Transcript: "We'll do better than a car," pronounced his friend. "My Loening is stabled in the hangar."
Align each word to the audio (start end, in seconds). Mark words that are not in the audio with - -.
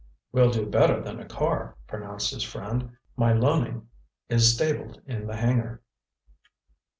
"We'll 0.31 0.49
do 0.49 0.65
better 0.65 0.99
than 0.99 1.19
a 1.19 1.27
car," 1.27 1.77
pronounced 1.85 2.31
his 2.33 2.41
friend. 2.43 2.97
"My 3.15 3.33
Loening 3.33 3.87
is 4.29 4.51
stabled 4.51 4.99
in 5.05 5.27
the 5.27 5.35
hangar." 5.35 5.83